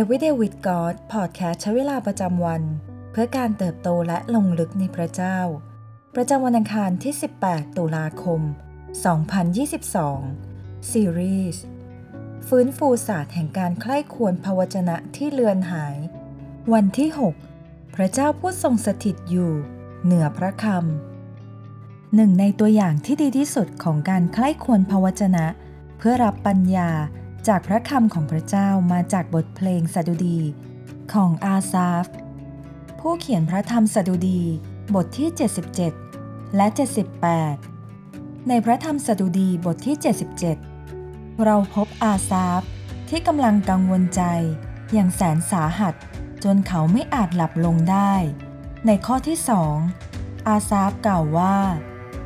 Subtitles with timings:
[0.00, 2.62] Everyday with God พอดแคสต์ใช้เวลาประจำวัน
[3.10, 5.38] เพื่อการเติบโตและลงลึกในพระเจ้า
[6.14, 8.40] ประจำวันอังคารที่ 18 ตุลาคม
[10.04, 11.62] 2022 ซีรีส์
[12.48, 15.96] ฟื้นฟูศาสตร์แห่งการใคร่ควรพระวจนะที่เลือนหาย
[16.72, 17.08] วันที่
[17.52, 19.52] 6 พระเจ้าผู้ทรงสถิตอยู่
[20.04, 25.46] เหนือพระคำหนึ่งในตัวอย่างที่ดีที่สุดของการใคร่ควรพระวจนะ
[25.98, 26.90] เพื่อรับปัญญา
[27.48, 30.40] จากพระคำของพระเจ้ามาจากบทเพลงสดุดี
[31.12, 32.06] ของอาซาฟ
[33.00, 34.42] ผู้เขียนพระธรรมสดุดี
[34.94, 35.28] บทที่
[35.92, 36.66] 77 และ
[37.58, 39.96] 78 ในพระธรรมสดุดีบทที่
[40.70, 42.62] 77 เราพบอาซาฟ
[43.08, 44.22] ที่กำลังกังวลใจ
[44.92, 45.94] อย่างแสนสาหัส
[46.44, 48.12] จนเขาไม่อาจหลับลงได้
[48.86, 49.76] ในข้อที่สอง
[50.48, 51.56] อาซาฟกล่าวว่า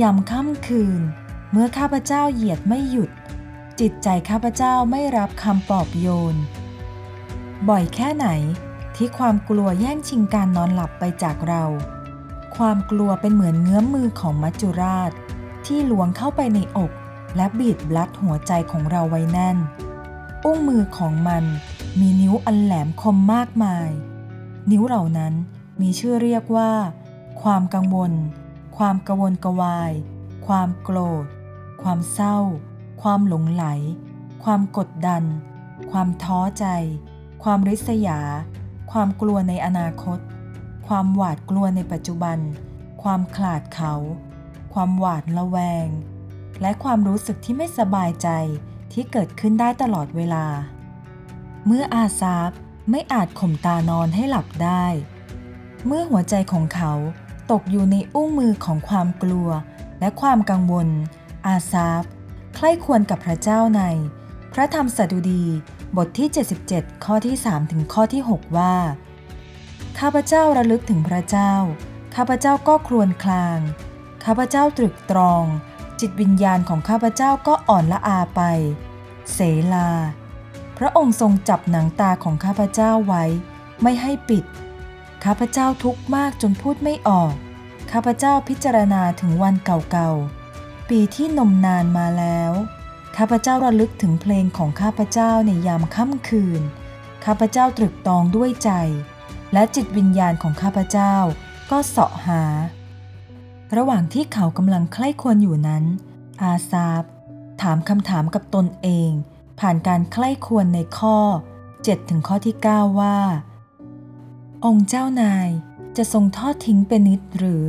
[0.00, 1.00] ยามค่ำคืน
[1.52, 3.10] เมื่อข้าพเจ้าเหยียดไม่หยุด
[3.80, 6.36] จิตใจข้าพเจ้าไม่รับคำปลอบโยน
[7.68, 8.28] บ่อยแค่ไหน
[8.96, 11.64] ที่ความกลัวแย่งชิงการนอนหลับไปจากเรา
[12.56, 15.12] ความกลัวเป็นเหมือนเงื้อมมือของมัจจุราช
[15.66, 16.92] ที่ลวงเข้าไปในอก
[17.36, 19.56] และบีดบลัดหัวใจของเราไว้แน่น
[20.44, 21.44] อุ้งมือของมัน
[22.00, 23.88] มีนิ้วอันแหลมคมมากมาย
[24.70, 25.32] นิ้วเหล่านั้น
[25.80, 26.72] มีชื่อเรียกว่า
[27.42, 28.12] ความกังวล
[28.76, 29.92] ความกระวนกระวาย
[30.46, 31.24] ความโกรธ
[31.82, 32.38] ความเศร้า
[33.02, 33.64] ความหลงไหล
[34.44, 35.22] ความกดดัน
[35.90, 36.66] ความท้อใจ
[37.42, 38.20] ความริษยา
[38.92, 40.18] ความกลัวในอนาคต
[40.86, 42.38] ความหวาดกลัวในปัจจุบัน
[43.02, 43.94] ความขลาดเขา
[44.72, 45.86] ความหวาดระแวง
[46.60, 48.28] และความรู้สึกที่ไม่สบายใจ
[48.92, 50.46] ที่เกิดขึ้นได้ตลอดเวลา
[51.66, 52.50] เมื่ออาซาบ
[52.90, 54.86] ไม่อาจข่มตานอนให้หลับได้
[55.86, 56.92] เมื่อหัวใจของเขา
[57.50, 59.48] ตกอยู่ในอุ้งมือของความกลัว
[60.00, 60.88] และความกังวล
[61.46, 62.04] อาซาบ
[62.62, 63.82] คร่ควรกับพระเจ้าใน
[64.52, 65.44] พระธรรมสดุดี
[65.96, 66.28] บทที่
[66.66, 68.76] 77 ข้อที่ 3 ถึงข้อที่ 6 ว่า
[69.98, 71.52] ข้าพเจ้าระลึกถึงพระเจ้า
[72.14, 73.58] ข้าพเจ้าก็ครวญคลาง
[74.24, 75.44] ข้าพเจ้าตรึกตรอง
[76.00, 78.42] จิตวิญญาณของข้าพเจ้าก็อ่อนละอาไป
[79.32, 79.38] เส
[79.72, 79.88] ลา
[80.78, 83.24] พระองค์ทรงจับหนังตาของข้าพเจ้าไว้
[83.82, 84.44] ไม่ให้ปิด
[85.24, 87.32] ข้าพเจ้าทุกข์มากจนพูดไม่ออก
[87.92, 90.39] ข้าพเจ้าพิจารณาถึงวันเก่าๆ
[90.90, 92.52] ปีที่นมนานมาแล้ว
[93.16, 96.62] ข้าพเจ้าระลึกถึงเพลงของข้าพเจ้าในยามค่ำคืน
[97.24, 98.70] ข้าพเจ้าตรึกตองด้วยใจ
[99.52, 101.14] และจิตวิญญาณของข้าพเจ้า
[101.70, 102.44] ก็เสาะหา
[103.76, 105.84] ระหว่างที่เขากำลังใคร่ควรอยู่นั้น
[106.42, 107.04] อาซาบ
[107.62, 109.10] ถามคำถามกับตนเอง
[109.60, 111.18] ผ่านการใคร่ควรในข้อ
[111.64, 113.18] 7 ถึงข้อที่ 9 ว่า
[114.66, 115.48] องค์เจ้านาย
[115.96, 117.64] จะทรงทอดทิ้งเป็นนิดหรือ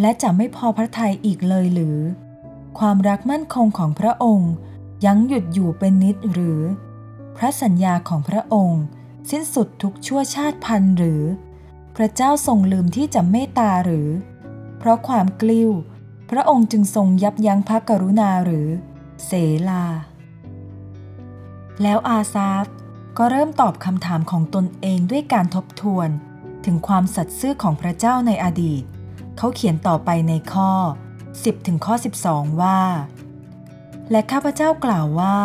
[0.00, 1.98] และจะไม่พอพระทัยอีกเลยหรือ
[2.78, 4.52] ความรักมั่นคงของพระองค์
[5.06, 6.60] ยังหยุดอยู่เป็นนิดหรือ
[7.36, 8.82] พระสัญญาของพระองค์
[9.30, 11.22] สิ้นสุดทุกชั่วชาติพันหรือ
[11.96, 14.08] พระเจ้าทรงลืมที่จะเมตตาหรือ
[14.78, 15.70] เพราะความกลิ้ว
[16.30, 18.68] พระองค์จึงทรงยับยั้งพระกรุณาหรือ
[19.24, 19.30] เส
[19.68, 19.84] ลา
[21.82, 22.66] แล้วอาซาฟ
[23.18, 26.08] ก็เริ่มตอบคำถามของตนเองด้วยการทบทวน
[26.64, 28.82] ถึงความสัตย์ซื่อของพระเจ้าในอดีต
[29.36, 30.72] เขาเขียนต่อไปในข้อ
[31.32, 31.94] 10ถึงข้อ
[32.26, 32.80] 12 ว่า
[34.10, 35.38] และข้าพเจ้ากล่าวว่า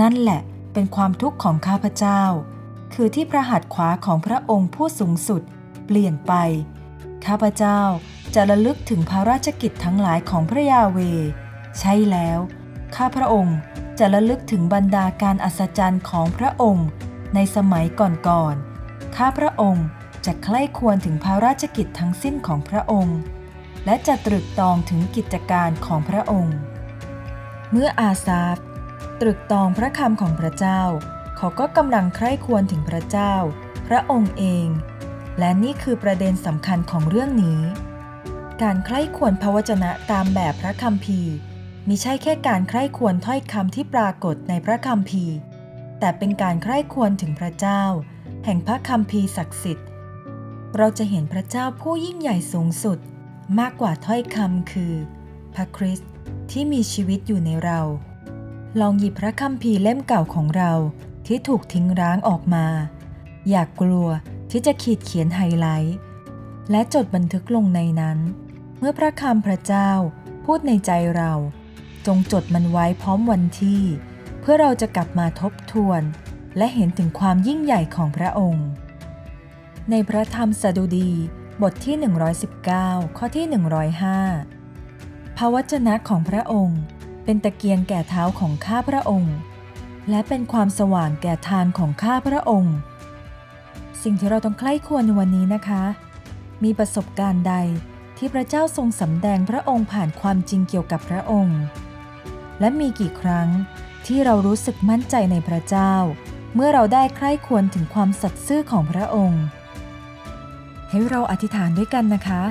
[0.00, 0.40] นั่นแหละ
[0.72, 2.22] เป็นความทุกข์ของข้าพเจ้า
[2.94, 5.42] คือที่พระหัตถ์ขวาของพระองค์ผู้สูงสุด
[5.86, 6.32] เปลี่ยนไป
[7.26, 7.80] ข้าพเจ้า
[8.34, 10.98] จะระลึกถึงพระราชกิจทั้งหลายของพระยาเว
[11.80, 12.38] ใช่แล้ว
[12.96, 13.56] ข้าพระองค์
[13.98, 16.88] จะระลึกถึงบรรดาการอัศจรรย์ของพระองค์
[17.34, 19.86] ในสมัยก่อนๆ ข้าพระองค์
[20.26, 23.18] จะใคร่ควรถึงพระราชกิจทั้งสิ้นของพระองค์
[23.86, 26.58] และจะตรึกตองถึงกิจการของพระองค์
[27.70, 28.56] เมื่ออาซาฟ
[29.20, 30.80] ตรึกตองพระคำของพระเจ้า
[31.36, 33.34] เขาก็กำลังใคร่ควรถึงพระเจ้า
[33.86, 34.66] พระองค์เอง
[35.38, 37.60] และนี่คือประเด็นสำคัญของเรื่องนี้
[38.62, 41.20] การใคร่ควรพระวจนะตามแบบพระคัมภี
[41.88, 45.26] มิใช่แค่การใคร่ควรถ้อยคำที่ปรากฏในพระคัมภี
[45.98, 47.82] แต่เป็นการใคร่ควรถึงพระเจ้า
[48.44, 49.88] แห่งพระคัมภีศักดิ์สิทธิ์
[50.76, 52.98] เราจะเห็นพระเจ้าผู้ยิ่งใหญ่สูงสุด
[53.58, 54.94] มากกว่าถ้อยคำคือ
[55.54, 56.10] พระคริสต์
[56.50, 57.80] ที่มีชีวิตอยู่ในเรา
[58.80, 60.72] ลองหยิบพระคัมภีร์เล่มเก่าของเรา
[61.26, 62.66] ที่ถูกทิ้งร้างออกมา
[63.50, 64.08] อยากกลัว
[64.50, 65.96] ที่จะขีดเขียนไฮไลท์
[66.70, 68.18] และจดบันทึกลงในนั้น
[68.78, 69.90] เมื่อพระคำพระเจ้า
[70.44, 71.32] พูดในใจเรา
[72.06, 73.82] จงจดมันไว้พร้อมวันที่
[74.40, 76.02] เพื่อเราจะกลับมาทบทวน
[76.56, 78.68] และเห็นถึงความยิ่งใหญ่ของพระองค์
[79.90, 81.10] ในพระธรรมสดุดี
[81.62, 81.96] บทที่
[82.60, 83.46] 119 ข้อที่
[84.60, 86.80] 105 พระวจนะของพระองค์
[87.24, 89.34] เป็นตะเกียงแก่เท้าของข้าพระองค์
[90.10, 92.76] และเป็นความสว่างแก่ทางของข้าพระองค์
[94.02, 95.84] สิ่งที่เราต้องใคร่ควรในวันนี้นะคะ
[96.64, 97.54] มีประสบการณ์ใด
[98.16, 101.60] ที่พระเจ้าทรงสำแดงพระองค์ผ่านความจริงเกี่ยวกับพระองค์
[102.60, 103.48] และมีกี่ครั้ง
[104.06, 105.94] ที่เรารู้สึกมั่นใจในพระเจ้า
[106.54, 109.42] เมื่อเราได้ใคร่ควรถึงความสัตย์ซื่อของพระองค์
[110.96, 112.42] ให้เราอธิษฐานด้วยกันนะคะ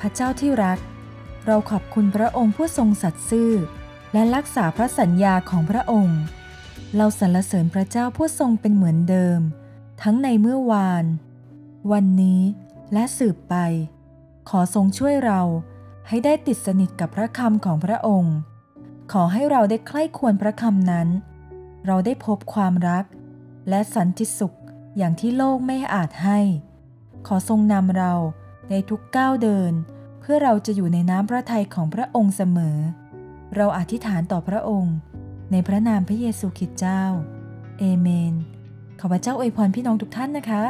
[0.00, 0.78] พระเจ้าที่รัก
[1.46, 3.50] เราขอบคุณพระองค์ผู้ทรงสัตย์ซื่อ
[4.12, 6.20] และรักษาพระสัญญาของพระองค์
[6.96, 9.40] เราสรรเสริญพระเจ้าผู้ทรงเป็นเหมือนเดิม
[10.02, 11.04] ทั้งในเมื่อวาน
[11.92, 12.42] วันนี้
[12.92, 13.54] และสืบไป
[14.48, 15.40] ขอทรงช่วยเรา
[16.08, 18.36] ให้ได้ติดสนิทกับพระคำของพระองค์
[19.12, 21.08] ขอให้เราได้ใคร่ควรพระคำนั้น
[21.86, 23.04] เราได้พบความรัก
[23.68, 24.56] และสันติสุข
[24.96, 26.40] อย่างที่โลกไม่อาจให้
[27.26, 28.12] ขอทรงนำเรา
[28.70, 29.72] ในทุกก้าวเดิน
[30.20, 32.78] เพื่อเราจะอยู่ในน้ำพระทัยของพระองค์เสมอ
[33.56, 34.96] เราอธิษฐานต่อพระองค์
[35.50, 37.02] ในพระนามพระเยซูคริสต์เจ้า
[37.78, 38.34] เอเมน
[39.00, 40.62] ขอพระเจ้าอวยพรพี่น้องทุกท่านนะคะ